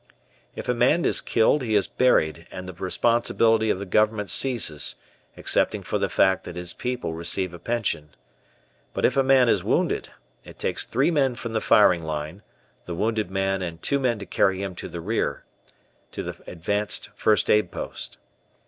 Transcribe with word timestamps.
If 0.55 0.67
a 0.67 0.73
man 0.73 1.05
is 1.05 1.21
killed 1.21 1.61
he 1.61 1.75
is 1.75 1.85
buried, 1.85 2.47
and 2.49 2.67
the 2.67 2.73
responsibility 2.73 3.69
of 3.69 3.77
the 3.77 3.85
government 3.85 4.31
ceases, 4.31 4.95
excepting 5.37 5.83
for 5.83 5.99
the 5.99 6.09
fact 6.09 6.43
that 6.43 6.55
his 6.55 6.73
people 6.73 7.13
receive 7.13 7.53
a 7.53 7.59
pension. 7.59 8.15
But 8.95 9.05
if 9.05 9.15
a 9.15 9.21
man 9.21 9.47
is 9.47 9.63
wounded 9.63 10.09
it 10.43 10.57
takes 10.57 10.85
three 10.85 11.11
men 11.11 11.35
from 11.35 11.53
the 11.53 11.61
firing 11.61 12.01
line, 12.03 12.41
the 12.85 12.95
wounded 12.95 13.29
man 13.29 13.61
and 13.61 13.79
two 13.79 13.99
men 13.99 14.17
to 14.17 14.25
carry 14.25 14.59
him 14.63 14.73
to 14.77 14.89
the 14.89 15.01
rear 15.01 15.45
to 16.13 16.23
the 16.23 16.35
advanced 16.47 17.11
first 17.13 17.47
aid 17.47 17.69
post. 17.69 18.17